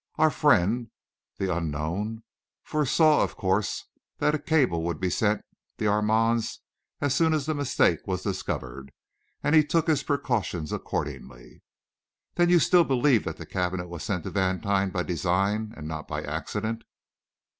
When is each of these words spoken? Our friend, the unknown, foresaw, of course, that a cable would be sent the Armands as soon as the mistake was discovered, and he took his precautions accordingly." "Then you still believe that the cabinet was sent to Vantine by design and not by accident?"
Our 0.15 0.31
friend, 0.31 0.89
the 1.37 1.55
unknown, 1.55 2.23
foresaw, 2.63 3.21
of 3.21 3.35
course, 3.37 3.83
that 4.17 4.33
a 4.33 4.39
cable 4.39 4.81
would 4.81 4.99
be 4.99 5.11
sent 5.11 5.45
the 5.77 5.85
Armands 5.85 6.57
as 7.01 7.13
soon 7.13 7.35
as 7.35 7.45
the 7.45 7.53
mistake 7.53 7.99
was 8.07 8.23
discovered, 8.23 8.91
and 9.43 9.53
he 9.53 9.63
took 9.63 9.85
his 9.85 10.01
precautions 10.01 10.71
accordingly." 10.71 11.61
"Then 12.33 12.49
you 12.49 12.57
still 12.57 12.83
believe 12.83 13.25
that 13.25 13.37
the 13.37 13.45
cabinet 13.45 13.89
was 13.89 14.01
sent 14.01 14.23
to 14.23 14.31
Vantine 14.31 14.89
by 14.89 15.03
design 15.03 15.71
and 15.77 15.87
not 15.87 16.07
by 16.07 16.23
accident?" 16.23 16.83